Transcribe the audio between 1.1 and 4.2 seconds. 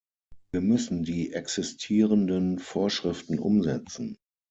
existierenden Vorschriften umsetzen.